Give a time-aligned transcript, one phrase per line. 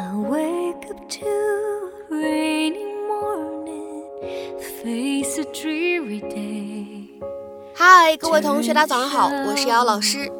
[0.00, 4.04] I wake up to a rainy morning,
[4.80, 7.20] face a dreary day.
[7.74, 10.30] 嗨，各位同学，大家早上好，我是姚老师，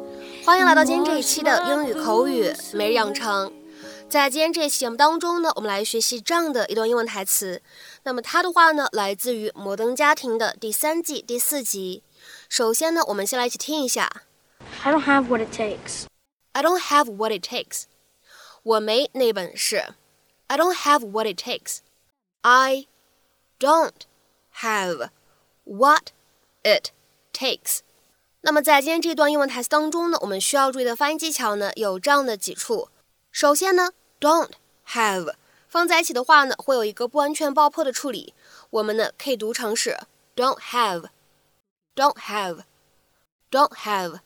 [0.45, 3.51] 欢迎来到今天这一期的英语口语每日养成。
[4.07, 7.61] 在今天这一期节目当中呢，我们来学习这样的一段英文台词。
[8.03, 12.01] 那么它的话呢，来自于《摩登家庭》的第三季第四集。
[12.47, 14.09] 首先呢，我们先来一起听一下。
[14.85, 16.05] I don't have what it takes.
[16.53, 17.83] I don't have what it takes.
[18.62, 19.94] 我没那本事。
[20.46, 21.78] I don't have what it takes.
[22.42, 22.86] I
[23.58, 23.92] don't
[24.60, 25.10] have
[25.64, 26.10] what
[26.62, 26.90] it
[27.32, 27.80] takes.
[28.42, 32.88] 那么在今天这段英文台词当中呢，我们需要注意的发音技巧呢有这样的几处。
[33.32, 34.50] 首先呢，don't
[34.88, 35.34] have
[35.66, 38.34] 放在一起的话呢，会有一个不完全爆破的处理。
[38.70, 39.98] 我们呢可以读成是
[40.36, 44.20] don't have，don't have，don't have。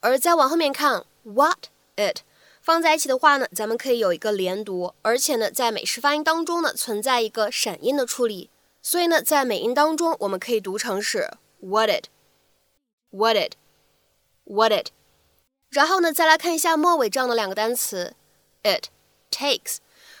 [0.00, 2.20] 而再往后面看，what it
[2.61, 8.51] 放在一起的话呢，咱们可以有一个连读，而且呢，在美式发音当中呢，存在一个闪音的处理，
[8.83, 14.89] 所以呢，在美音当中，我们可以读成是 what it，what it，what it。
[15.69, 18.15] 然后呢，再来看一下末尾这样的两个单词
[18.61, 18.89] ，it
[19.31, 19.77] takes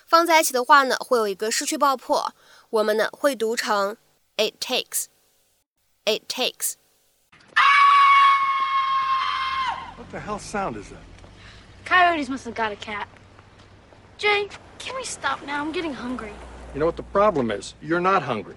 [0.07, 2.33] 放在一起的话呢，会有一个失去爆破，
[2.71, 3.97] 我们呢会读成
[4.37, 6.73] it takes，it takes。
[9.95, 11.10] What the hell sound is that?
[11.91, 13.05] Coyotes must have got a cat.
[14.17, 14.47] Jay,
[14.79, 15.61] can we stop now?
[15.61, 16.31] I'm getting hungry.
[16.73, 17.75] You know what the problem is?
[17.81, 18.55] You're not hungry.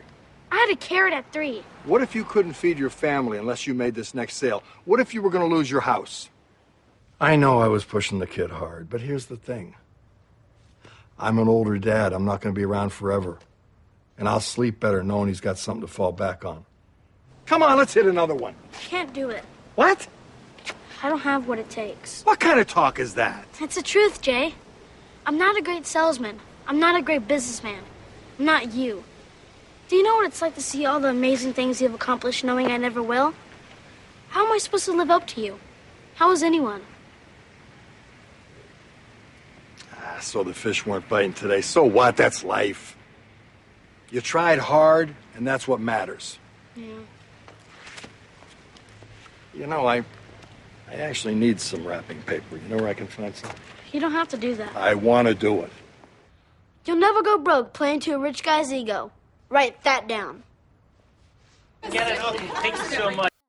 [0.52, 1.64] I had a carrot at three.
[1.82, 4.62] What if you couldn't feed your family unless you made this next sale?
[4.84, 6.30] What if you were going to lose your house?
[7.20, 9.74] I know I was pushing the kid hard, but here's the thing
[11.19, 12.12] I'm an older dad.
[12.12, 13.41] I'm not going to be around forever.
[14.16, 16.66] And I'll sleep better knowing he's got something to fall back on.
[17.46, 18.54] Come on, let's hit another one.
[18.74, 19.42] Can't do it.
[19.74, 20.06] What?
[21.05, 22.22] I don't have what it takes.
[22.22, 23.47] What kind of talk is that?
[23.60, 24.55] It's the truth, Jay.
[25.26, 26.41] I'm not a great salesman.
[26.66, 27.82] I'm not a great businessman.
[28.38, 29.04] I'm not you.
[29.88, 32.69] Do you know what it's like to see all the amazing things you've accomplished knowing
[32.69, 33.34] I never will?
[34.31, 35.60] How am I supposed to live up to you?
[36.15, 36.81] How is anyone?
[39.98, 41.60] Ah, so the fish weren't biting today.
[41.60, 42.16] So what?
[42.16, 42.97] That's life.
[44.10, 46.38] You tried hard, and that's what matters.
[46.75, 46.86] Yeah.
[49.53, 50.03] You know, I
[50.91, 52.57] I actually need some wrapping paper.
[52.57, 53.51] You know where I can find some?
[53.91, 54.75] You don't have to do that.
[54.75, 55.72] I want to do it.
[56.85, 59.12] You'll never go broke playing to a rich guy's ego.
[59.50, 60.44] Write that down.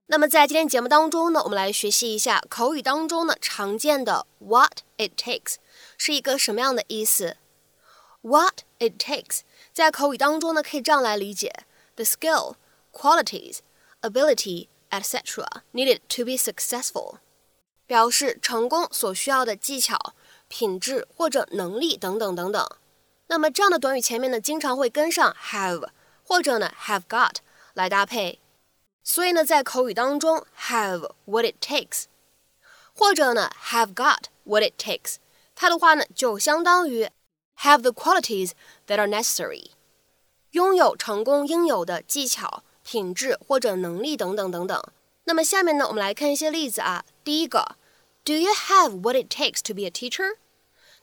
[0.06, 5.56] 那么在今天节目当中呢，我们来学习一下口语当中呢常见的 what it takes
[5.96, 7.36] 是一个什么样的意思。
[8.22, 9.40] What it takes
[9.72, 11.52] 在口语当中呢可以这样来理解：
[11.96, 12.54] the skill,
[12.92, 13.58] qualities,
[14.02, 15.46] ability, etc.
[15.72, 17.18] needed to be successful，
[17.87, 20.13] 表示成功所需要的技巧、
[20.47, 22.67] 品质或者能力等等等等。
[23.27, 25.89] 那么这样的短语前面呢经常会跟上 have
[26.23, 27.35] 或者呢 have got
[27.73, 28.39] 来搭配。
[29.07, 32.05] 所以呢，在口语当中，have what it takes，
[32.95, 35.17] 或者呢，have got what it takes，
[35.53, 37.07] 它的话呢，就相当于
[37.59, 38.53] have the qualities
[38.87, 39.69] that are necessary，
[40.51, 44.83] 拥有成功应有的技巧、品质或者能力等等等等。
[45.25, 47.05] 那么下面呢，我们来看一些例子啊。
[47.24, 47.76] 第一个，
[48.24, 50.36] Do you have what it takes to be a teacher？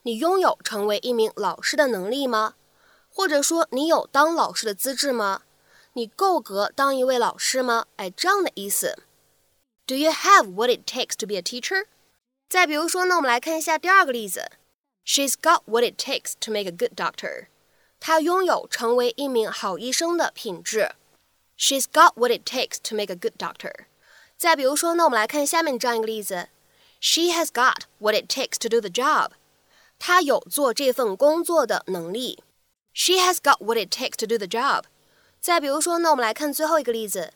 [0.03, 2.55] 你拥有成为一名老师的能力吗？
[3.09, 5.41] 或者说，你有当老师的资质吗？
[5.93, 7.87] 你够格当一位老师吗？
[7.95, 9.03] 哎，这样的意思。
[9.87, 11.85] Do you have what it takes to be a teacher？
[12.47, 14.51] 再比如说呢，我们来看一下第二个例子。
[15.05, 17.47] She's got what it takes to make a good doctor。
[17.99, 20.91] 她拥有成为一名好医生的品质。
[21.57, 23.87] She's got what it takes to make a good doctor。
[24.41, 26.49] 再比如说呢，我们来看下面这样一个例子。
[26.99, 29.31] She has got what it takes to do the job。
[29.99, 32.43] 她有做这份工作的能力。
[32.93, 34.83] She has got what it takes to do the job。
[35.39, 37.33] 再比如说呢，我们来看最后一个例子。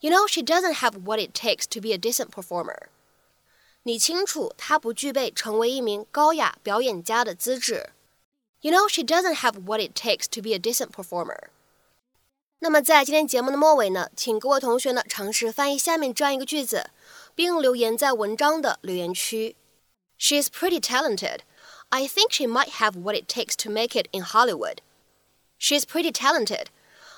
[0.00, 2.88] You know she doesn't have what it takes to be a decent performer。
[3.84, 7.90] 你清楚她不具备成为一名高雅表演家的资质。
[8.60, 11.48] You know she doesn't have what it takes to be a decent performer。
[12.63, 16.91] 那么在今天节目的末尾呢，请各位同学呢尝试翻译下面这样一个句子，
[17.35, 19.57] 并留言在文章的留言区。
[20.17, 21.39] She is pretty talented.
[21.89, 24.77] I think she might have what it takes to make it in Hollywood.
[25.59, 26.67] She is pretty talented.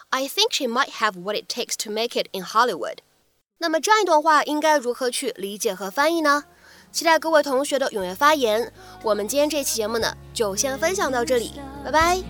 [0.10, 2.98] I think she might have what it takes to make it in Hollywood。
[3.60, 6.46] 那么这样一段话应该如何去理解和翻译呢？
[6.92, 8.74] 期待各位同学的踊跃发言。
[9.04, 12.24] 我们今天这期节目呢，就先分享到这里，拜拜。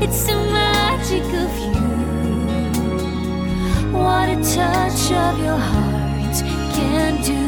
[0.00, 1.88] It's the magic of you
[3.92, 6.36] what a touch of your heart
[6.72, 7.42] can do.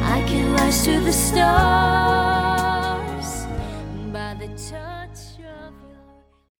[0.00, 2.51] I can rise to the stars.